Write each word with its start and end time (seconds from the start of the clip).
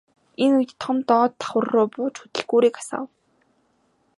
Энэ 0.43 0.55
үед 0.57 0.71
Том 0.81 0.97
доод 1.07 1.31
давхарруу 1.39 1.87
бууж 1.93 2.15
хөдөлгүүрийг 2.21 2.75
асаав. 2.81 3.05